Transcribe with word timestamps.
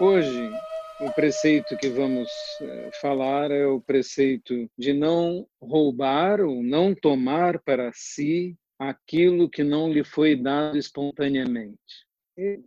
Hoje, 0.00 0.48
o 1.00 1.10
preceito 1.10 1.76
que 1.76 1.88
vamos 1.88 2.30
eh, 2.60 2.90
falar 3.00 3.50
é 3.50 3.66
o 3.66 3.80
preceito 3.80 4.70
de 4.78 4.92
não 4.92 5.44
roubar 5.60 6.40
ou 6.40 6.62
não 6.62 6.94
tomar 6.94 7.60
para 7.60 7.90
si 7.92 8.56
aquilo 8.78 9.50
que 9.50 9.64
não 9.64 9.92
lhe 9.92 10.04
foi 10.04 10.36
dado 10.36 10.78
espontaneamente. 10.78 12.06
E 12.36 12.60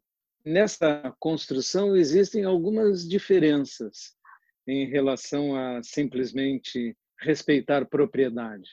nessa 0.44 1.16
construção 1.20 1.96
existem 1.96 2.44
algumas 2.44 3.08
diferenças 3.08 4.14
em 4.68 4.86
relação 4.90 5.56
a 5.56 5.82
simplesmente 5.82 6.98
respeitar 7.18 7.86
propriedade. 7.86 8.70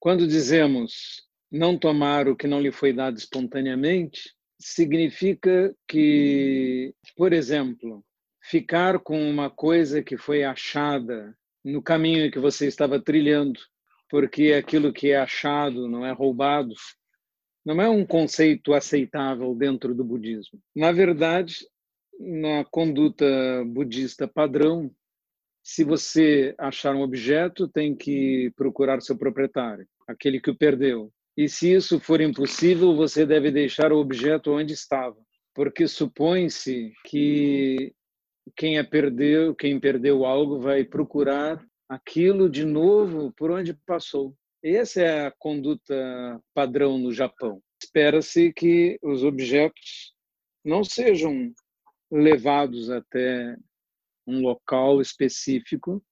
Quando 0.00 0.26
dizemos 0.26 1.28
não 1.52 1.78
tomar 1.78 2.26
o 2.26 2.34
que 2.34 2.46
não 2.46 2.58
lhe 2.58 2.72
foi 2.72 2.94
dado 2.94 3.18
espontaneamente, 3.18 4.34
significa 4.58 5.74
que, 5.88 6.94
por 7.16 7.32
exemplo, 7.32 8.04
ficar 8.42 8.98
com 9.00 9.28
uma 9.28 9.50
coisa 9.50 10.02
que 10.02 10.16
foi 10.16 10.44
achada 10.44 11.36
no 11.64 11.82
caminho 11.82 12.30
que 12.30 12.38
você 12.38 12.66
estava 12.66 13.00
trilhando, 13.00 13.58
porque 14.08 14.52
aquilo 14.52 14.92
que 14.92 15.10
é 15.10 15.18
achado 15.18 15.88
não 15.88 16.06
é 16.06 16.12
roubado, 16.12 16.74
não 17.64 17.80
é 17.82 17.88
um 17.88 18.06
conceito 18.06 18.72
aceitável 18.72 19.54
dentro 19.54 19.94
do 19.94 20.04
budismo. 20.04 20.60
Na 20.74 20.92
verdade, 20.92 21.66
na 22.18 22.64
conduta 22.64 23.26
budista 23.66 24.28
padrão, 24.28 24.90
se 25.62 25.82
você 25.82 26.54
achar 26.56 26.94
um 26.94 27.02
objeto, 27.02 27.66
tem 27.66 27.94
que 27.96 28.52
procurar 28.54 29.02
seu 29.02 29.18
proprietário, 29.18 29.86
aquele 30.06 30.40
que 30.40 30.50
o 30.50 30.56
perdeu. 30.56 31.12
E 31.36 31.48
se 31.48 31.72
isso 31.72 32.00
for 32.00 32.20
impossível, 32.22 32.96
você 32.96 33.26
deve 33.26 33.50
deixar 33.50 33.92
o 33.92 33.98
objeto 33.98 34.52
onde 34.52 34.72
estava, 34.72 35.16
porque 35.54 35.86
supõe-se 35.86 36.94
que 37.04 37.92
quem 38.56 38.78
a 38.78 38.84
perdeu, 38.84 39.54
quem 39.54 39.78
perdeu 39.78 40.24
algo 40.24 40.58
vai 40.58 40.82
procurar 40.82 41.62
aquilo 41.88 42.48
de 42.48 42.64
novo 42.64 43.32
por 43.36 43.50
onde 43.50 43.74
passou. 43.86 44.34
Essa 44.62 45.02
é 45.02 45.26
a 45.26 45.30
conduta 45.38 46.40
padrão 46.54 46.96
no 46.96 47.12
Japão. 47.12 47.60
Espera-se 47.82 48.50
que 48.52 48.98
os 49.02 49.22
objetos 49.22 50.14
não 50.64 50.82
sejam 50.82 51.52
levados 52.10 52.88
até 52.90 53.56
um 54.26 54.40
local 54.40 55.02
específico. 55.02 56.02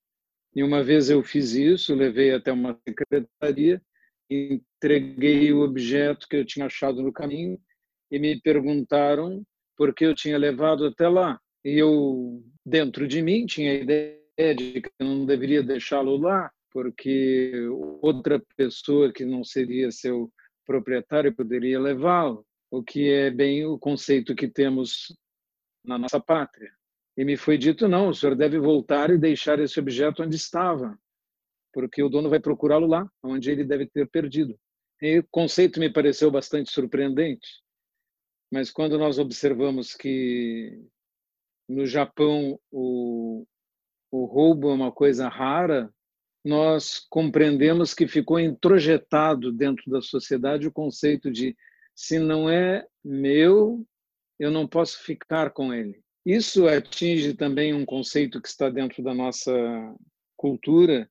E 0.55 0.63
uma 0.63 0.85
vez 0.85 1.09
eu 1.09 1.23
fiz 1.23 1.53
isso, 1.53 1.95
levei 1.95 2.33
até 2.33 2.53
uma 2.53 2.79
secretaria 2.87 3.83
entreguei 4.31 5.53
o 5.53 5.61
objeto 5.61 6.27
que 6.29 6.37
eu 6.37 6.45
tinha 6.45 6.67
achado 6.67 7.03
no 7.03 7.13
caminho 7.13 7.59
e 8.11 8.19
me 8.19 8.41
perguntaram 8.41 9.45
por 9.77 9.95
que 9.95 10.05
eu 10.05 10.15
tinha 10.15 10.39
levado 10.39 10.87
até 10.87 11.09
lá. 11.09 11.41
E 11.65 11.79
eu, 11.79 12.43
dentro 12.65 13.07
de 13.07 13.23
mim, 13.23 13.47
tinha 13.47 13.73
a 13.73 13.75
ideia 13.75 14.55
de 14.55 14.81
que 14.81 14.91
eu 14.99 15.07
não 15.07 15.27
deveria 15.27 15.63
deixá-lo 15.63 16.17
lá, 16.17 16.51
porque 16.71 17.53
outra 18.03 18.43
pessoa 18.57 19.13
que 19.13 19.25
não 19.25 19.45
seria 19.45 19.91
seu 19.91 20.31
proprietário 20.67 21.35
poderia 21.35 21.81
levá-lo, 21.81 22.47
o 22.71 22.83
que 22.83 23.11
é 23.11 23.31
bem 23.31 23.65
o 23.65 23.79
conceito 23.79 24.35
que 24.35 24.49
temos 24.49 25.15
na 25.85 25.99
nossa 25.99 26.21
pátria. 26.21 26.71
E 27.17 27.25
me 27.25 27.37
foi 27.37 27.57
dito: 27.57 27.87
não, 27.87 28.09
o 28.09 28.15
senhor 28.15 28.35
deve 28.35 28.59
voltar 28.59 29.11
e 29.11 29.19
deixar 29.19 29.61
esse 29.61 29.79
objeto 29.79 30.23
onde 30.23 30.37
estava 30.37 30.99
porque 31.75 32.03
o 32.03 32.09
dono 32.09 32.31
vai 32.31 32.39
procurá-lo 32.39 32.87
lá, 32.87 33.11
onde 33.23 33.51
ele 33.51 33.65
deve 33.65 33.87
ter 33.87 34.09
perdido. 34.09 34.57
E 35.03 35.19
o 35.19 35.27
conceito 35.31 35.81
me 35.81 35.93
pareceu 35.93 36.31
bastante 36.31 36.71
surpreendente, 36.71 37.47
mas 38.51 38.71
quando 38.71 38.97
nós 38.97 39.19
observamos 39.19 39.95
que 39.95 40.81
no 41.69 41.85
Japão 41.85 42.59
o, 42.71 43.45
o 44.13 44.25
roubo 44.25 44.71
é 44.71 44.75
uma 44.75 44.93
coisa 44.93 45.29
rara, 45.29 45.93
nós 46.45 47.05
compreendemos 47.11 47.93
que 47.93 48.07
ficou 48.07 48.39
introjetado 48.39 49.51
dentro 49.51 49.91
da 49.91 50.01
sociedade 50.01 50.69
o 50.69 50.73
conceito 50.73 51.31
de 51.33 51.57
se 51.95 52.19
não 52.19 52.49
é 52.49 52.87
meu, 53.05 53.85
eu 54.39 54.51
não 54.51 54.69
posso 54.69 55.03
ficar 55.03 55.51
com 55.51 55.73
ele. 55.73 56.01
Isso 56.25 56.69
atinge 56.69 57.35
também 57.35 57.75
um 57.75 57.85
conceito 57.85 58.41
que 58.41 58.49
está 58.49 58.71
dentro 58.71 59.03
da 59.03 59.13
nossa 59.13 59.53
cultura, 60.37 61.11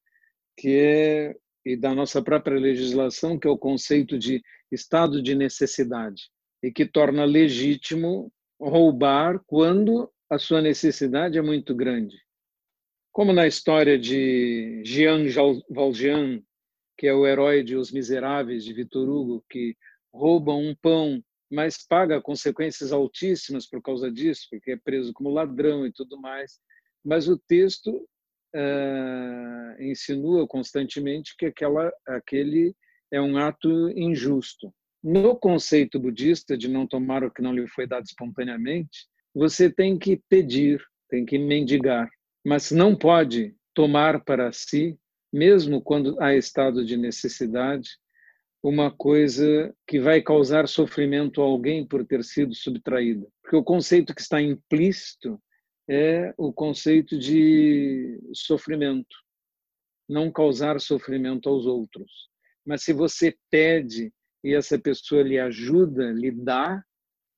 que 0.58 0.78
é 0.78 1.36
e 1.66 1.78
da 1.78 1.96
nossa 1.96 2.22
própria 2.22 2.60
legislação, 2.60 3.40
que 3.40 3.48
é 3.48 3.52
o 3.52 3.58
conceito 3.58 4.20
de 4.20 4.44
estado 4.72 5.22
de 5.22 5.34
necessidade, 5.34 6.30
e 6.62 6.72
que 6.72 6.86
torna 6.86 7.24
legítimo 7.24 8.32
roubar 8.60 9.40
quando 9.46 10.12
a 10.30 10.38
sua 10.38 10.62
necessidade 10.62 11.38
é 11.38 11.42
muito 11.42 11.74
grande. 11.76 12.18
Como 13.12 13.32
na 13.32 13.48
história 13.48 13.98
de 13.98 14.82
Jean 14.84 15.24
Valjean, 15.70 16.42
que 16.98 17.08
é 17.08 17.14
o 17.14 17.28
herói 17.28 17.64
de 17.64 17.76
Os 17.76 17.92
Miseráveis 17.92 18.64
de 18.64 18.74
Victor 18.74 19.08
Hugo, 19.08 19.46
que 19.50 19.76
rouba 20.12 20.54
um 20.54 20.76
pão, 20.76 21.24
mas 21.52 21.86
paga 21.86 22.22
consequências 22.22 22.92
altíssimas 22.92 23.68
por 23.68 23.82
causa 23.82 24.12
disso, 24.12 24.48
porque 24.50 24.72
é 24.72 24.78
preso 24.78 25.14
como 25.14 25.30
ladrão 25.30 25.86
e 25.86 25.92
tudo 25.92 26.20
mais. 26.20 26.60
Mas 27.04 27.28
o 27.28 27.38
texto 27.38 28.08
uh, 28.56 29.82
insinua 29.82 30.48
constantemente 30.48 31.36
que 31.38 31.48
aquela, 31.48 31.92
aquele 32.08 32.76
é 33.12 33.22
um 33.22 33.38
ato 33.38 33.90
injusto. 33.92 34.74
No 35.04 35.36
conceito 35.36 36.00
budista 36.00 36.58
de 36.58 36.68
não 36.68 36.88
tomar 36.88 37.24
o 37.24 37.32
que 37.32 37.42
não 37.42 37.54
lhe 37.54 37.68
foi 37.68 37.86
dado 37.86 38.06
espontaneamente, 38.06 39.08
você 39.34 39.70
tem 39.70 39.98
que 39.98 40.22
pedir, 40.30 40.82
tem 41.10 41.26
que 41.26 41.38
mendigar, 41.38 42.10
mas 42.46 42.72
não 42.72 42.96
pode 42.96 43.56
tomar 43.74 44.24
para 44.24 44.52
si, 44.52 44.98
mesmo 45.32 45.82
quando 45.82 46.20
há 46.22 46.36
estado 46.36 46.86
de 46.86 46.96
necessidade, 46.96 47.90
uma 48.64 48.90
coisa 48.90 49.76
que 49.86 50.00
vai 50.00 50.22
causar 50.22 50.70
sofrimento 50.70 51.42
a 51.42 51.44
alguém 51.44 51.86
por 51.86 52.06
ter 52.06 52.24
sido 52.24 52.56
subtraída. 52.56 53.28
Porque 53.42 53.58
o 53.58 53.64
conceito 53.64 54.16
que 54.16 54.22
está 54.22 54.42
implícito 54.42 55.38
é 55.90 56.34
o 56.38 56.52
conceito 56.54 57.18
de 57.18 58.20
sofrimento, 58.34 59.16
não 60.08 60.32
causar 60.32 60.80
sofrimento 60.80 61.50
aos 61.50 61.66
outros. 61.66 62.30
Mas 62.66 62.84
se 62.84 62.94
você 62.94 63.36
pede 63.50 64.12
e 64.44 64.54
essa 64.54 64.80
pessoa 64.80 65.24
lhe 65.24 65.40
ajuda, 65.40 66.12
lhe 66.12 66.32
dá, 66.32 66.84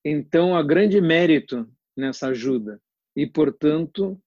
então 0.03 0.55
há 0.55 0.63
grande 0.63 1.01
mérito 1.01 1.67
nessa 1.95 2.27
ajuda. 2.27 2.79
E, 3.15 3.25
portanto, 3.25 4.19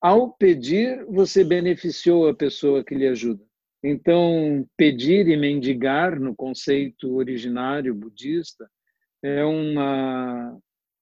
ao 0.00 0.32
pedir, 0.32 1.04
você 1.06 1.44
beneficiou 1.44 2.28
a 2.28 2.34
pessoa 2.34 2.84
que 2.84 2.94
lhe 2.94 3.06
ajuda. 3.06 3.42
Então, 3.82 4.66
pedir 4.76 5.28
e 5.28 5.36
mendigar, 5.36 6.18
no 6.18 6.34
conceito 6.34 7.14
originário 7.14 7.94
budista, 7.94 8.68
é 9.22 9.44
uma 9.44 10.58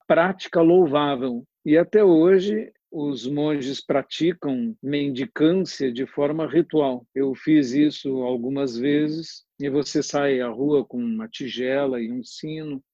prática 0.06 0.60
louvável, 0.60 1.44
e 1.64 1.76
até 1.76 2.02
hoje 2.04 2.72
os 2.90 3.26
monges 3.26 3.80
praticam 3.80 4.76
mendicância 4.82 5.90
de 5.90 6.06
forma 6.06 6.46
ritual. 6.46 7.06
Eu 7.14 7.34
fiz 7.34 7.72
isso 7.72 8.22
algumas 8.22 8.76
vezes 8.76 9.44
e 9.58 9.70
você 9.70 10.02
sai 10.02 10.40
à 10.40 10.48
rua 10.48 10.84
com 10.84 10.98
uma 10.98 11.26
tigela 11.28 12.00
e 12.00 12.12
um 12.12 12.22
sino 12.22 12.84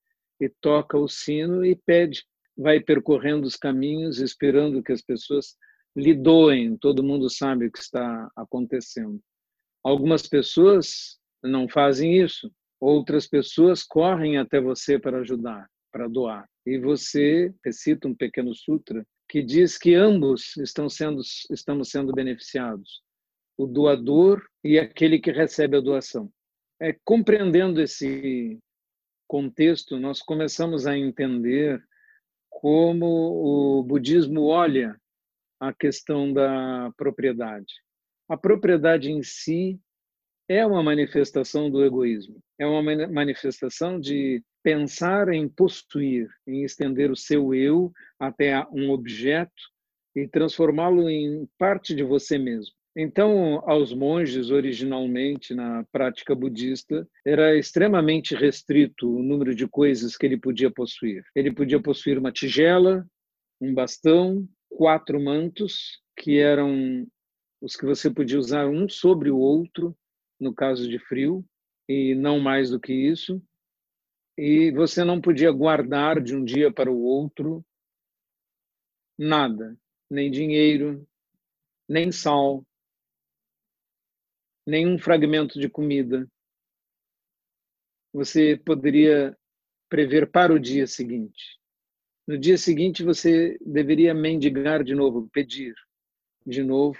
e 0.41 0.49
toca 0.49 0.97
o 0.97 1.09
sino 1.09 1.65
e 1.65 1.75
pede. 1.75 2.25
Vai 2.57 2.79
percorrendo 2.79 3.47
os 3.47 3.57
caminhos 3.57 4.21
esperando 4.21 4.83
que 4.83 4.93
as 4.93 5.03
pessoas 5.03 5.57
lhe 5.97 6.15
doem. 6.15 6.77
Todo 6.77 7.03
mundo 7.03 7.29
sabe 7.29 7.67
o 7.67 7.73
que 7.73 7.81
está 7.81 8.31
acontecendo. 8.37 9.21
Algumas 9.83 10.29
pessoas 10.29 11.19
não 11.43 11.69
fazem 11.69 12.23
isso. 12.23 12.53
Outras 12.81 13.27
pessoas 13.27 13.83
correm 13.83 14.39
até 14.39 14.61
você 14.61 14.97
para 14.97 15.19
ajudar, 15.19 15.69
para 15.99 16.07
doar 16.07 16.49
e 16.65 16.79
você 16.79 17.53
recita 17.65 18.07
um 18.07 18.15
pequeno 18.15 18.55
sutra 18.55 19.05
que 19.29 19.43
diz 19.43 19.77
que 19.77 19.97
ambos 19.97 20.57
estão 20.59 20.89
sendo, 20.89 21.21
estamos 21.51 21.91
sendo 21.91 22.13
beneficiados, 22.13 23.03
o 23.59 23.67
doador 23.67 24.41
e 24.63 24.79
aquele 24.79 25.19
que 25.19 25.33
recebe 25.33 25.77
a 25.77 25.81
doação. 25.81 26.31
É, 26.81 26.97
compreendendo 27.05 27.83
esse 27.83 28.59
contexto, 29.27 29.99
nós 29.99 30.23
começamos 30.23 30.87
a 30.87 30.97
entender 30.97 31.83
como 32.49 33.79
o 33.79 33.83
budismo 33.83 34.45
olha 34.45 34.97
a 35.61 35.75
questão 35.75 36.33
da 36.33 36.93
propriedade. 36.97 37.75
A 38.29 38.37
propriedade 38.37 39.11
em 39.11 39.23
si 39.25 39.81
é 40.49 40.65
uma 40.65 40.83
manifestação 40.83 41.69
do 41.69 41.85
egoísmo, 41.85 42.41
é 42.57 42.67
uma 42.67 42.83
manifestação 43.09 43.99
de 43.99 44.43
pensar 44.69 45.31
em 45.31 45.49
possuir, 45.49 46.29
em 46.47 46.63
estender 46.63 47.11
o 47.11 47.17
seu 47.17 47.55
eu 47.55 47.91
até 48.21 48.63
um 48.71 48.91
objeto 48.91 49.63
e 50.15 50.29
transformá-lo 50.29 51.09
em 51.09 51.49
parte 51.57 51.95
de 51.95 52.03
você 52.03 52.37
mesmo. 52.37 52.75
Então, 52.95 53.63
aos 53.67 53.95
monges, 53.95 54.51
originalmente, 54.51 55.55
na 55.55 55.87
prática 55.91 56.35
budista, 56.35 57.09
era 57.25 57.57
extremamente 57.57 58.35
restrito 58.35 59.09
o 59.09 59.23
número 59.23 59.55
de 59.55 59.67
coisas 59.67 60.19
que 60.19 60.27
ele 60.27 60.37
podia 60.37 60.71
possuir. 60.71 61.25
Ele 61.35 61.51
podia 61.51 61.81
possuir 61.81 62.19
uma 62.19 62.31
tigela, 62.31 63.07
um 63.59 63.73
bastão, 63.73 64.47
quatro 64.69 65.19
mantos, 65.19 66.03
que 66.15 66.41
eram 66.41 67.07
os 67.63 67.75
que 67.75 67.87
você 67.87 68.11
podia 68.11 68.39
usar 68.39 68.69
um 68.69 68.87
sobre 68.87 69.31
o 69.31 69.39
outro, 69.39 69.97
no 70.39 70.53
caso 70.53 70.87
de 70.87 70.99
frio, 70.99 71.43
e 71.89 72.15
não 72.15 72.39
mais 72.39 72.69
do 72.69 72.79
que 72.79 72.93
isso. 72.93 73.43
E 74.41 74.71
você 74.71 75.03
não 75.03 75.21
podia 75.21 75.51
guardar 75.51 76.23
de 76.23 76.37
um 76.37 76.45
dia 76.45 76.73
para 76.73 76.89
o 76.89 77.03
outro 77.03 77.67
nada, 79.19 79.77
nem 80.09 80.31
dinheiro, 80.31 81.05
nem 81.89 82.13
sal, 82.13 82.65
nem 84.65 84.87
um 84.87 84.97
fragmento 84.97 85.59
de 85.59 85.69
comida. 85.69 86.31
Você 88.13 88.57
poderia 88.57 89.37
prever 89.89 90.31
para 90.31 90.55
o 90.55 90.59
dia 90.61 90.87
seguinte. 90.87 91.59
No 92.25 92.39
dia 92.39 92.57
seguinte, 92.57 93.03
você 93.03 93.59
deveria 93.61 94.15
mendigar 94.15 94.85
de 94.85 94.95
novo, 94.95 95.29
pedir 95.33 95.75
de 96.47 96.63
novo, 96.63 96.97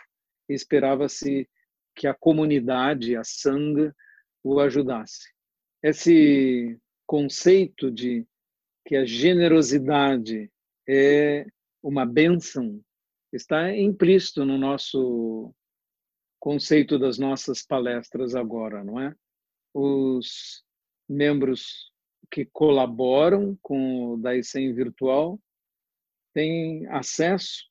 esperava-se 0.49 1.49
que 1.95 2.09
a 2.09 2.15
comunidade, 2.15 3.15
a 3.15 3.23
sanga, 3.23 3.95
o 4.43 4.59
ajudasse. 4.59 5.33
Esse 5.81 6.77
conceito 7.09 7.91
de 7.91 8.27
que 8.87 8.95
a 8.95 9.07
generosidade 9.07 10.53
é 10.87 11.47
uma 11.83 12.05
bênção 12.05 12.85
está 13.33 13.75
implícito 13.75 14.45
no 14.45 14.59
nosso 14.59 15.55
conceito 16.39 16.99
das 16.99 17.19
nossas 17.19 17.63
palestras 17.63 18.35
agora, 18.35 18.85
não 18.85 19.01
é? 19.01 19.15
Os 19.73 20.63
membros 21.09 21.91
que 22.31 22.45
colaboram 22.45 23.59
com 23.63 24.13
o 24.13 24.17
Daisen 24.19 24.75
Virtual 24.75 25.41
têm 26.35 26.87
acesso 26.89 27.65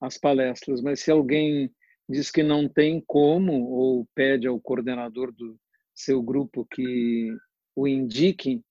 às 0.00 0.16
palestras, 0.16 0.80
mas 0.80 1.00
se 1.00 1.10
alguém 1.10 1.70
diz 2.08 2.30
que 2.30 2.42
não 2.42 2.66
tem 2.66 3.02
como 3.06 3.70
ou 3.70 4.08
pede 4.14 4.46
ao 4.46 4.58
coordenador 4.58 5.32
do 5.32 5.58
seu 5.94 6.22
grupo 6.22 6.66
que 6.70 7.30
o 7.76 7.86
indique 7.86 8.62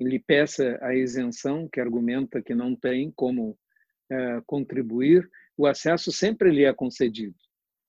lhe 0.00 0.18
peça 0.18 0.78
a 0.80 0.94
isenção, 0.94 1.68
que 1.68 1.80
argumenta 1.80 2.42
que 2.42 2.54
não 2.54 2.74
tem 2.74 3.10
como 3.10 3.58
é, 4.10 4.40
contribuir, 4.46 5.28
o 5.56 5.66
acesso 5.66 6.12
sempre 6.12 6.50
lhe 6.50 6.64
é 6.64 6.72
concedido, 6.72 7.36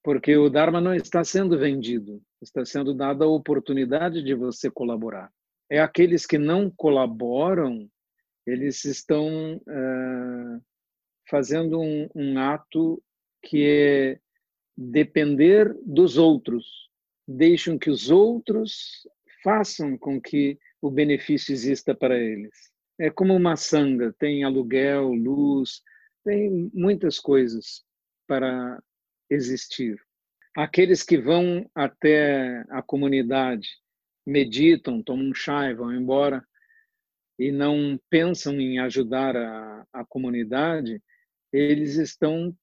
porque 0.03 0.35
o 0.35 0.49
Dharma 0.49 0.81
não 0.81 0.93
está 0.93 1.23
sendo 1.23 1.57
vendido, 1.57 2.21
está 2.41 2.65
sendo 2.65 2.93
dada 2.93 3.25
a 3.25 3.29
oportunidade 3.29 4.23
de 4.23 4.33
você 4.33 4.69
colaborar. 4.71 5.31
É 5.69 5.79
aqueles 5.79 6.25
que 6.25 6.37
não 6.37 6.69
colaboram, 6.69 7.87
eles 8.45 8.83
estão 8.85 9.61
é, 9.67 10.59
fazendo 11.29 11.79
um, 11.79 12.09
um 12.15 12.39
ato 12.39 13.01
que 13.43 13.65
é 13.65 14.19
depender 14.75 15.75
dos 15.85 16.17
outros, 16.17 16.89
deixam 17.27 17.77
que 17.77 17.89
os 17.89 18.09
outros 18.09 19.07
façam 19.43 19.97
com 19.97 20.19
que 20.19 20.57
o 20.81 20.89
benefício 20.89 21.53
exista 21.53 21.93
para 21.93 22.17
eles. 22.17 22.71
É 22.99 23.09
como 23.09 23.35
uma 23.35 23.55
sanga, 23.55 24.13
tem 24.19 24.43
aluguel, 24.43 25.13
luz, 25.13 25.81
tem 26.23 26.69
muitas 26.73 27.19
coisas 27.19 27.83
para 28.27 28.81
existir. 29.29 29.97
Aqueles 30.55 31.03
que 31.03 31.17
vão 31.17 31.69
até 31.73 32.63
a 32.69 32.81
comunidade, 32.81 33.67
meditam, 34.25 35.01
tomam 35.01 35.29
um 35.29 35.33
chá 35.33 35.69
e 35.69 35.73
vão 35.73 35.93
embora, 35.93 36.45
e 37.37 37.51
não 37.51 37.97
pensam 38.09 38.59
em 38.59 38.79
ajudar 38.79 39.35
a, 39.35 39.87
a 39.93 40.05
comunidade, 40.05 41.01
eles 41.53 41.95
estão 41.95 42.55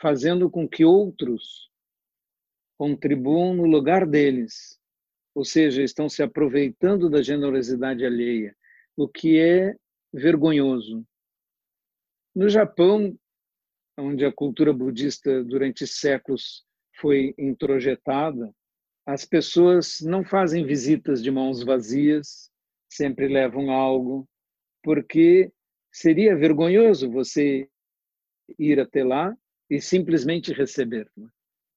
fazendo 0.00 0.48
com 0.48 0.68
que 0.68 0.84
outros 0.84 1.68
contribuam 2.78 3.54
no 3.54 3.66
lugar 3.66 4.06
deles, 4.06 4.78
ou 5.34 5.44
seja, 5.44 5.82
estão 5.82 6.08
se 6.08 6.22
aproveitando 6.22 7.08
da 7.08 7.22
generosidade 7.22 8.04
alheia, 8.04 8.54
o 8.96 9.08
que 9.08 9.38
é 9.38 9.74
vergonhoso. 10.12 11.06
No 12.34 12.48
Japão, 12.48 13.16
onde 13.98 14.24
a 14.24 14.32
cultura 14.32 14.72
budista 14.72 15.42
durante 15.44 15.86
séculos 15.86 16.64
foi 17.00 17.34
introjetada, 17.38 18.54
as 19.06 19.24
pessoas 19.24 20.00
não 20.00 20.24
fazem 20.24 20.64
visitas 20.64 21.22
de 21.22 21.30
mãos 21.30 21.62
vazias, 21.62 22.50
sempre 22.88 23.26
levam 23.26 23.70
algo, 23.70 24.28
porque 24.82 25.50
seria 25.90 26.36
vergonhoso 26.36 27.10
você 27.10 27.68
ir 28.58 28.78
até 28.78 29.02
lá 29.02 29.36
e 29.68 29.80
simplesmente 29.80 30.52
receber. 30.52 31.10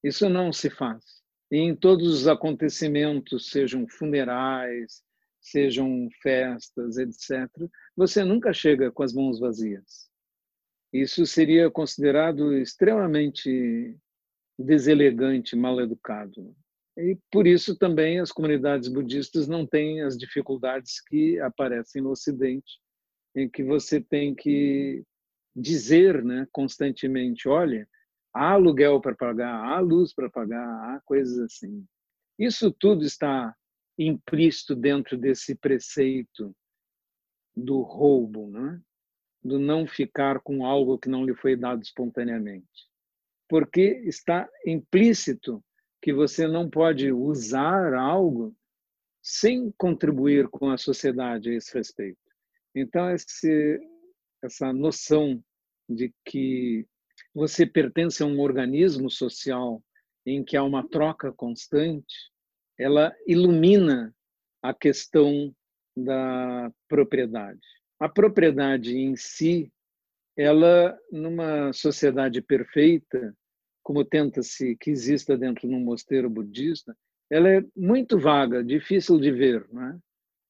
Isso 0.02 0.28
não 0.28 0.52
se 0.52 0.70
faz. 0.70 1.25
Em 1.50 1.76
todos 1.76 2.12
os 2.12 2.26
acontecimentos, 2.26 3.50
sejam 3.50 3.86
funerais, 3.88 5.02
sejam 5.40 6.08
festas, 6.20 6.98
etc., 6.98 7.48
você 7.96 8.24
nunca 8.24 8.52
chega 8.52 8.90
com 8.90 9.02
as 9.02 9.12
mãos 9.12 9.38
vazias. 9.38 10.08
Isso 10.92 11.24
seria 11.26 11.70
considerado 11.70 12.52
extremamente 12.56 13.96
deselegante, 14.58 15.54
mal 15.54 15.80
educado. 15.80 16.54
E 16.96 17.16
por 17.30 17.46
isso 17.46 17.76
também 17.76 18.18
as 18.18 18.32
comunidades 18.32 18.88
budistas 18.88 19.46
não 19.46 19.66
têm 19.66 20.00
as 20.00 20.16
dificuldades 20.16 21.00
que 21.00 21.38
aparecem 21.40 22.02
no 22.02 22.10
Ocidente, 22.10 22.80
em 23.34 23.48
que 23.48 23.62
você 23.62 24.00
tem 24.00 24.34
que 24.34 25.04
dizer 25.54 26.24
né, 26.24 26.48
constantemente: 26.50 27.48
olha, 27.48 27.86
há 28.36 28.52
aluguel 28.52 29.00
para 29.00 29.14
pagar, 29.14 29.64
há 29.64 29.80
luz 29.80 30.12
para 30.14 30.30
pagar, 30.30 30.66
há 30.94 31.00
coisas 31.04 31.38
assim. 31.38 31.86
Isso 32.38 32.70
tudo 32.70 33.04
está 33.04 33.54
implícito 33.98 34.76
dentro 34.76 35.16
desse 35.16 35.54
preceito 35.54 36.54
do 37.56 37.80
roubo, 37.80 38.50
né? 38.50 38.80
do 39.42 39.58
não 39.58 39.86
ficar 39.86 40.40
com 40.40 40.66
algo 40.66 40.98
que 40.98 41.08
não 41.08 41.24
lhe 41.24 41.34
foi 41.34 41.56
dado 41.56 41.82
espontaneamente. 41.82 42.88
Porque 43.48 44.02
está 44.04 44.48
implícito 44.66 45.64
que 46.02 46.12
você 46.12 46.46
não 46.46 46.68
pode 46.68 47.12
usar 47.12 47.94
algo 47.94 48.54
sem 49.22 49.72
contribuir 49.78 50.48
com 50.48 50.70
a 50.70 50.76
sociedade 50.76 51.50
a 51.50 51.54
esse 51.54 51.72
respeito. 51.72 52.18
Então, 52.74 53.08
esse, 53.10 53.80
essa 54.42 54.72
noção 54.72 55.42
de 55.88 56.12
que 56.24 56.86
você 57.34 57.66
pertence 57.66 58.22
a 58.22 58.26
um 58.26 58.40
organismo 58.40 59.10
social 59.10 59.82
em 60.24 60.44
que 60.44 60.56
há 60.56 60.62
uma 60.62 60.86
troca 60.88 61.32
constante, 61.32 62.30
ela 62.78 63.14
ilumina 63.26 64.14
a 64.62 64.74
questão 64.74 65.54
da 65.96 66.70
propriedade. 66.88 67.60
A 67.98 68.08
propriedade 68.08 68.96
em 68.96 69.16
si, 69.16 69.72
ela 70.36 70.98
numa 71.10 71.72
sociedade 71.72 72.42
perfeita, 72.42 73.34
como 73.82 74.04
tenta-se 74.04 74.76
que 74.76 74.90
exista 74.90 75.38
dentro 75.38 75.68
de 75.68 75.74
um 75.74 75.80
mosteiro 75.80 76.28
budista, 76.28 76.96
ela 77.30 77.48
é 77.48 77.64
muito 77.74 78.18
vaga, 78.18 78.62
difícil 78.62 79.18
de 79.18 79.30
ver, 79.30 79.66
é? 79.72 79.96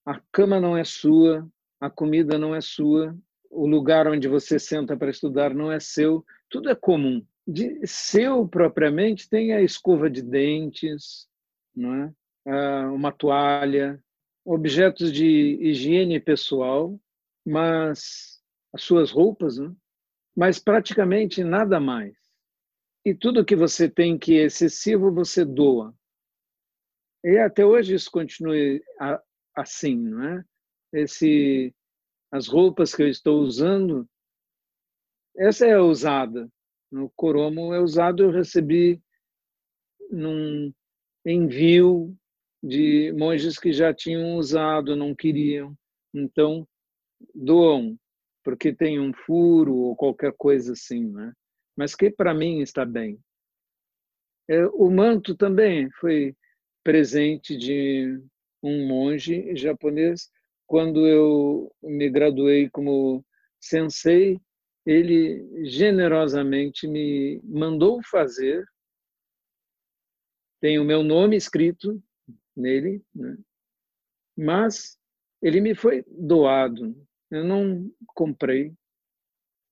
A 0.06 0.20
cama 0.32 0.60
não 0.60 0.76
é 0.76 0.84
sua, 0.84 1.46
a 1.80 1.90
comida 1.90 2.38
não 2.38 2.54
é 2.54 2.60
sua, 2.60 3.16
o 3.50 3.66
lugar 3.66 4.06
onde 4.06 4.28
você 4.28 4.58
senta 4.58 4.96
para 4.96 5.10
estudar 5.10 5.54
não 5.54 5.70
é 5.70 5.80
seu, 5.80 6.24
tudo 6.48 6.70
é 6.70 6.74
comum. 6.74 7.24
De 7.46 7.86
seu 7.86 8.46
propriamente 8.46 9.28
tem 9.28 9.52
a 9.52 9.62
escova 9.62 10.10
de 10.10 10.22
dentes, 10.22 11.28
não 11.74 11.94
é? 11.94 12.12
Ah, 12.46 12.90
uma 12.92 13.12
toalha, 13.12 14.02
objetos 14.44 15.12
de 15.12 15.58
higiene 15.60 16.20
pessoal, 16.20 16.98
mas 17.44 18.40
as 18.72 18.82
suas 18.82 19.10
roupas, 19.10 19.58
né? 19.58 19.74
mas 20.36 20.58
praticamente 20.58 21.42
nada 21.42 21.80
mais. 21.80 22.14
E 23.04 23.14
tudo 23.14 23.44
que 23.44 23.56
você 23.56 23.88
tem 23.88 24.18
que 24.18 24.38
é 24.38 24.44
excessivo, 24.44 25.12
você 25.12 25.44
doa. 25.44 25.94
E 27.24 27.38
até 27.38 27.64
hoje 27.64 27.94
isso 27.94 28.10
continua 28.10 28.54
assim, 29.54 29.96
não 29.96 30.22
é? 30.24 30.44
Esse 30.92 31.74
as 32.30 32.46
roupas 32.46 32.94
que 32.94 33.02
eu 33.02 33.08
estou 33.08 33.40
usando, 33.40 34.08
essa 35.36 35.66
é 35.66 35.78
usada. 35.78 36.48
No 36.90 37.10
Coromo 37.10 37.74
é 37.74 37.80
usado, 37.80 38.22
eu 38.22 38.30
recebi 38.30 39.00
num 40.10 40.72
envio 41.24 42.16
de 42.62 43.12
monges 43.12 43.58
que 43.58 43.72
já 43.72 43.92
tinham 43.92 44.36
usado, 44.36 44.96
não 44.96 45.14
queriam. 45.14 45.76
Então, 46.14 46.66
doam, 47.34 47.98
porque 48.42 48.72
tem 48.72 49.00
um 49.00 49.12
furo 49.12 49.74
ou 49.74 49.96
qualquer 49.96 50.32
coisa 50.32 50.72
assim, 50.72 51.10
né? 51.10 51.32
Mas 51.76 51.94
que 51.94 52.10
para 52.10 52.32
mim 52.32 52.60
está 52.60 52.84
bem. 52.84 53.18
É, 54.48 54.64
o 54.66 54.88
manto 54.90 55.34
também 55.34 55.90
foi 56.00 56.34
presente 56.84 57.56
de 57.56 58.20
um 58.62 58.86
monge 58.86 59.54
japonês 59.56 60.30
quando 60.66 61.06
eu 61.06 61.72
me 61.82 62.08
graduei 62.10 62.68
como 62.70 63.24
sensei, 63.60 64.40
ele 64.84 65.64
generosamente 65.68 66.86
me 66.86 67.40
mandou 67.44 68.00
fazer. 68.02 68.66
Tem 70.60 70.78
o 70.78 70.84
meu 70.84 71.02
nome 71.02 71.36
escrito 71.36 72.02
nele, 72.56 73.02
né? 73.14 73.36
mas 74.36 74.98
ele 75.42 75.60
me 75.60 75.74
foi 75.74 76.04
doado. 76.08 76.96
Eu 77.30 77.44
não 77.44 77.90
comprei. 78.14 78.72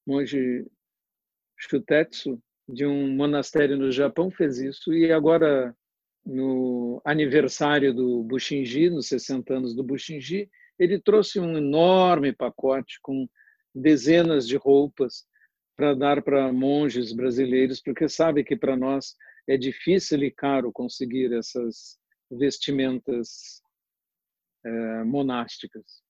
Monge 0.06 0.66
Shutetsu, 1.56 2.42
de 2.68 2.84
um 2.84 3.14
monastério 3.14 3.76
no 3.76 3.90
Japão, 3.90 4.30
fez 4.30 4.58
isso. 4.58 4.92
E 4.92 5.10
agora, 5.10 5.74
no 6.24 7.00
aniversário 7.04 7.94
do 7.94 8.22
Bushinji, 8.22 8.90
nos 8.90 9.08
60 9.08 9.54
anos 9.54 9.74
do 9.74 9.82
Bushinji, 9.82 10.50
ele 10.78 11.00
trouxe 11.00 11.38
um 11.40 11.56
enorme 11.56 12.32
pacote 12.32 12.98
com 13.02 13.28
dezenas 13.74 14.46
de 14.46 14.56
roupas 14.56 15.26
para 15.76 15.94
dar 15.94 16.22
para 16.22 16.52
monges 16.52 17.12
brasileiros, 17.12 17.80
porque 17.80 18.08
sabe 18.08 18.44
que 18.44 18.56
para 18.56 18.76
nós 18.76 19.16
é 19.48 19.56
difícil 19.56 20.22
e 20.22 20.30
caro 20.30 20.72
conseguir 20.72 21.32
essas 21.32 21.98
vestimentas 22.30 23.60
é, 24.64 25.04
monásticas. 25.04 26.02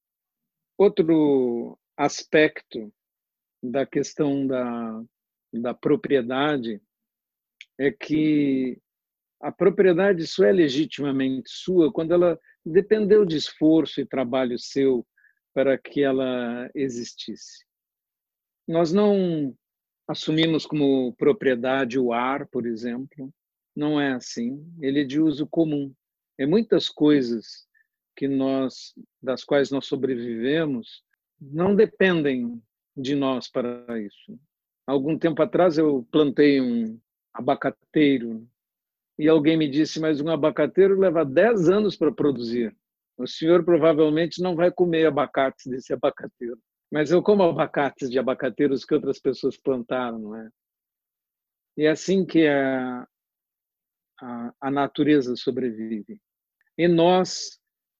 Outro 0.77 1.79
aspecto 1.97 2.93
da 3.63 3.87
questão 3.87 4.47
da, 4.47 5.03
da 5.53 5.75
propriedade 5.75 6.81
é 7.79 7.91
que 7.91 8.79
a 9.45 9.53
propriedade 9.53 10.27
só 10.27 10.45
é 10.45 10.53
legitimamente 10.53 11.51
sua 11.51 11.93
quando 11.93 12.15
ela 12.15 12.41
dependeu 12.65 13.27
de 13.27 13.37
esforço 13.37 14.01
e 14.01 14.07
trabalho 14.07 14.59
seu 14.59 15.07
para 15.53 15.77
que 15.77 16.03
ela 16.03 16.71
existisse. 16.75 17.63
Nós 18.67 18.91
não 18.91 19.55
assumimos 20.09 20.65
como 20.65 21.15
propriedade 21.17 21.99
o 21.99 22.11
ar, 22.11 22.47
por 22.49 22.67
exemplo, 22.67 23.31
não 23.77 24.01
é 24.01 24.15
assim. 24.15 24.67
Ele 24.81 25.03
é 25.03 25.05
de 25.05 25.21
uso 25.21 25.47
comum. 25.47 25.95
É 26.39 26.47
muitas 26.47 26.89
coisas 26.89 27.67
que 28.17 28.27
nós, 28.27 28.95
das 29.23 29.45
quais 29.45 29.71
nós 29.71 29.85
sobrevivemos, 29.85 31.05
não 31.39 31.77
dependem 31.77 32.63
de 32.97 33.15
nós 33.15 33.47
para 33.47 34.01
isso. 34.01 34.39
Algum 34.87 35.19
tempo 35.19 35.43
atrás 35.43 35.77
eu 35.77 36.09
plantei 36.11 36.63
um 36.63 36.99
abacateiro 37.35 38.49
e 39.19 39.29
alguém 39.29 39.57
me 39.57 39.69
disse, 39.69 40.01
mas 40.01 40.21
um 40.21 40.29
abacateiro 40.29 40.99
leva 40.99 41.25
10 41.25 41.69
anos 41.69 41.97
para 41.97 42.13
produzir. 42.13 42.77
O 43.17 43.27
senhor 43.27 43.65
provavelmente 43.65 44.43
não 44.43 44.57
vai 44.57 44.73
comer 44.73 45.07
abacates 45.07 45.67
desse 45.67 45.93
abacateiro. 45.93 46.59
Mas 46.91 47.11
eu 47.11 47.23
como 47.23 47.43
abacates 47.43 48.11
de 48.11 48.19
abacateiros 48.19 48.85
que 48.85 48.95
outras 48.95 49.21
pessoas 49.21 49.57
plantaram, 49.57 50.19
não 50.19 50.37
é? 50.37 50.49
E 51.77 51.85
é 51.85 51.91
assim 51.91 52.25
que 52.25 52.47
a, 52.47 53.07
a, 54.21 54.55
a 54.61 54.71
natureza 54.71 55.37
sobrevive. 55.37 56.21
E 56.77 56.89
nós 56.89 57.59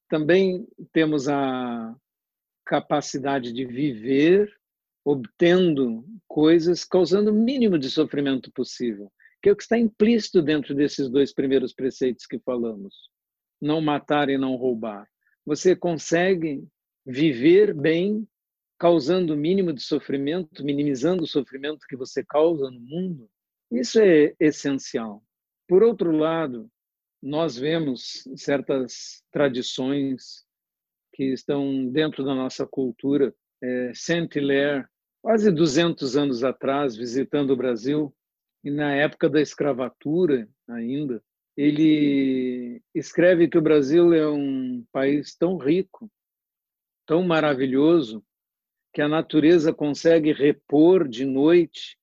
também 0.09 0.67
temos 0.91 1.27
a 1.27 1.95
capacidade 2.65 3.53
de 3.53 3.65
viver 3.65 4.53
obtendo 5.03 6.03
coisas 6.27 6.83
causando 6.83 7.31
o 7.31 7.33
mínimo 7.33 7.77
de 7.77 7.91
sofrimento 7.91 8.51
possível, 8.51 9.11
que 9.45 9.49
é 9.49 9.51
o 9.51 9.55
que 9.55 9.61
está 9.61 9.77
implícito 9.77 10.41
dentro 10.41 10.73
desses 10.73 11.07
dois 11.07 11.31
primeiros 11.31 11.71
preceitos 11.71 12.25
que 12.25 12.39
falamos 12.39 13.11
não 13.61 13.79
matar 13.79 14.27
e 14.27 14.39
não 14.39 14.55
roubar. 14.55 15.07
Você 15.45 15.75
consegue 15.75 16.67
viver 17.05 17.71
bem, 17.71 18.27
causando 18.79 19.35
o 19.35 19.37
mínimo 19.37 19.71
de 19.71 19.83
sofrimento, 19.83 20.65
minimizando 20.65 21.21
o 21.21 21.27
sofrimento 21.27 21.85
que 21.87 21.95
você 21.95 22.25
causa 22.25 22.71
no 22.71 22.79
mundo. 22.79 23.29
Isso 23.71 23.99
é 23.99 24.33
essencial. 24.39 25.23
Por 25.67 25.83
outro 25.83 26.09
lado, 26.11 26.67
nós 27.21 27.55
vemos 27.55 28.23
certas 28.35 29.21
tradições 29.31 30.43
que 31.13 31.25
estão 31.25 31.87
dentro 31.87 32.25
da 32.25 32.33
nossa 32.33 32.65
cultura. 32.65 33.31
É, 33.61 33.91
Saint-Hilaire, 33.93 34.87
quase 35.21 35.51
200 35.51 36.17
anos 36.17 36.43
atrás, 36.43 36.95
visitando 36.95 37.51
o 37.51 37.55
Brasil, 37.55 38.11
e 38.65 38.71
na 38.71 38.95
época 38.95 39.29
da 39.29 39.39
escravatura 39.39 40.49
ainda, 40.67 41.23
ele 41.55 42.81
escreve 42.95 43.47
que 43.47 43.59
o 43.59 43.61
Brasil 43.61 44.11
é 44.11 44.27
um 44.27 44.83
país 44.91 45.35
tão 45.35 45.55
rico, 45.57 46.11
tão 47.05 47.23
maravilhoso, 47.23 48.25
que 48.91 49.03
a 49.03 49.07
natureza 49.07 49.71
consegue 49.71 50.33
repor 50.33 51.07
de 51.07 51.25
noite 51.25 51.95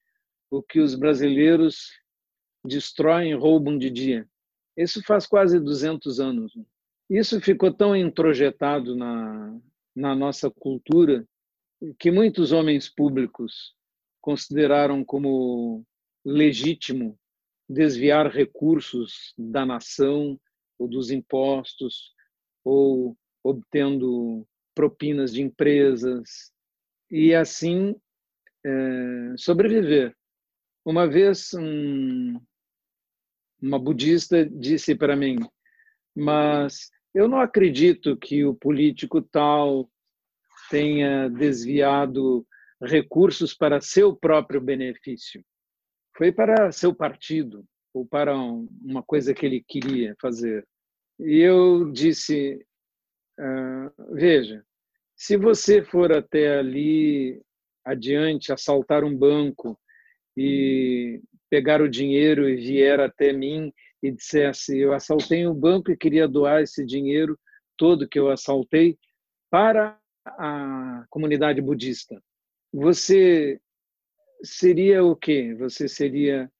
o 0.48 0.62
que 0.62 0.78
os 0.78 0.94
brasileiros 0.94 1.90
destroem 2.64 3.34
roubam 3.34 3.76
de 3.76 3.90
dia. 3.90 4.28
Isso 4.76 5.02
faz 5.02 5.26
quase 5.26 5.58
200 5.58 6.20
anos. 6.20 6.52
Isso 7.10 7.40
ficou 7.40 7.74
tão 7.74 7.96
introjetado 7.96 8.94
na, 8.94 9.58
na 9.96 10.14
nossa 10.14 10.48
cultura 10.48 11.26
que 11.98 12.12
muitos 12.12 12.52
homens 12.52 12.88
públicos 12.88 13.74
consideraram 14.20 15.04
como 15.04 15.84
legítimo 16.24 17.18
desviar 17.68 18.28
recursos 18.28 19.34
da 19.36 19.64
nação 19.64 20.38
ou 20.78 20.88
dos 20.88 21.10
impostos 21.10 22.12
ou 22.64 23.16
obtendo 23.42 24.46
propinas 24.74 25.32
de 25.32 25.42
empresas 25.42 26.52
e 27.10 27.34
assim 27.34 27.94
é, 28.64 29.34
sobreviver. 29.36 30.16
Uma 30.84 31.06
vez 31.08 31.52
um, 31.54 32.40
uma 33.60 33.78
budista 33.78 34.44
disse 34.44 34.94
para 34.94 35.16
mim, 35.16 35.36
mas 36.14 36.90
eu 37.14 37.28
não 37.28 37.40
acredito 37.40 38.16
que 38.16 38.44
o 38.44 38.54
político 38.54 39.20
tal 39.20 39.90
tenha 40.70 41.28
desviado 41.28 42.46
recursos 42.80 43.54
para 43.54 43.80
seu 43.80 44.16
próprio 44.16 44.60
benefício 44.60 45.44
foi 46.16 46.32
para 46.32 46.72
seu 46.72 46.94
partido 46.94 47.64
ou 47.94 48.06
para 48.06 48.34
uma 48.34 49.02
coisa 49.02 49.34
que 49.34 49.44
ele 49.44 49.62
queria 49.66 50.14
fazer. 50.20 50.66
E 51.18 51.38
eu 51.38 51.90
disse: 51.90 52.64
uh, 53.38 54.14
veja, 54.14 54.64
se 55.16 55.36
você 55.36 55.82
for 55.82 56.12
até 56.12 56.58
ali 56.58 57.40
adiante 57.84 58.52
assaltar 58.52 59.04
um 59.04 59.16
banco 59.16 59.78
e 60.36 61.20
pegar 61.50 61.82
o 61.82 61.88
dinheiro 61.88 62.48
e 62.48 62.56
vier 62.56 63.00
até 63.00 63.32
mim 63.32 63.72
e 64.02 64.10
dissesse: 64.10 64.78
eu 64.78 64.92
assaltei 64.92 65.46
um 65.46 65.54
banco 65.54 65.90
e 65.90 65.96
queria 65.96 66.26
doar 66.26 66.62
esse 66.62 66.84
dinheiro 66.84 67.38
todo 67.76 68.08
que 68.08 68.18
eu 68.18 68.30
assaltei 68.30 68.98
para 69.50 69.98
a 70.24 71.04
comunidade 71.10 71.60
budista. 71.60 72.22
Você 72.72 73.60
seria 74.42 75.04
o 75.04 75.14
quê? 75.14 75.54
Você 75.58 75.88
seria 75.88 76.50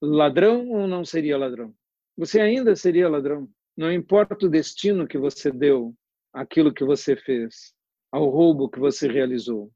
ladrão 0.00 0.68
ou 0.70 0.86
não 0.86 1.04
seria 1.04 1.38
ladrão? 1.38 1.74
Você 2.16 2.40
ainda 2.40 2.74
seria 2.76 3.08
ladrão. 3.08 3.48
Não 3.76 3.90
importa 3.90 4.46
o 4.46 4.50
destino 4.50 5.06
que 5.06 5.18
você 5.18 5.50
deu 5.50 5.94
aquilo 6.32 6.72
que 6.72 6.84
você 6.84 7.16
fez, 7.16 7.74
ao 8.10 8.28
roubo 8.28 8.68
que 8.68 8.78
você 8.78 9.08
realizou. 9.08 9.70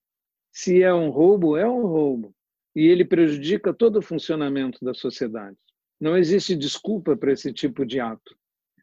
Se 0.52 0.82
é 0.82 0.92
um 0.92 1.10
roubo, 1.10 1.56
é 1.56 1.68
um 1.68 1.86
roubo. 1.86 2.34
E 2.74 2.86
ele 2.86 3.04
prejudica 3.04 3.74
todo 3.74 3.98
o 3.98 4.02
funcionamento 4.02 4.84
da 4.84 4.94
sociedade. 4.94 5.56
Não 6.00 6.16
existe 6.16 6.54
desculpa 6.54 7.16
para 7.16 7.32
esse 7.32 7.52
tipo 7.52 7.86
de 7.86 8.00
ato. 8.00 8.36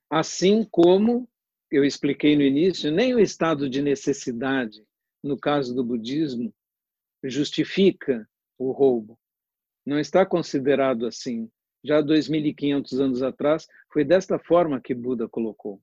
Assim 0.10 0.68
como 0.70 1.30
eu 1.72 1.84
expliquei 1.84 2.36
no 2.36 2.42
início, 2.42 2.92
nem 2.92 3.13
o 3.13 3.20
estado 3.20 3.70
de 3.70 3.82
necessidade, 3.82 4.84
no 5.24 5.38
caso 5.38 5.74
do 5.74 5.84
budismo, 5.84 6.54
justifica 7.24 8.28
o 8.67 8.72
roubo. 8.72 9.17
Não 9.86 10.00
está 10.00 10.25
considerado 10.25 11.05
assim. 11.05 11.50
Já 11.84 12.01
2.500 12.01 13.00
anos 13.00 13.22
atrás, 13.22 13.67
foi 13.91 14.03
desta 14.03 14.39
forma 14.39 14.79
que 14.79 14.93
Buda 14.93 15.27
colocou. 15.27 15.82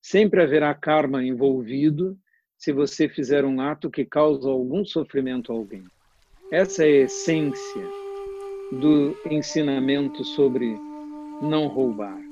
Sempre 0.00 0.42
haverá 0.42 0.72
karma 0.74 1.22
envolvido 1.24 2.18
se 2.56 2.72
você 2.72 3.08
fizer 3.08 3.44
um 3.44 3.60
ato 3.60 3.90
que 3.90 4.04
causa 4.04 4.48
algum 4.48 4.84
sofrimento 4.84 5.52
a 5.52 5.56
alguém. 5.56 5.84
Essa 6.52 6.84
é 6.84 6.86
a 6.86 7.04
essência 7.04 7.88
do 8.70 9.16
ensinamento 9.28 10.24
sobre 10.24 10.76
não 11.40 11.66
roubar. 11.66 12.31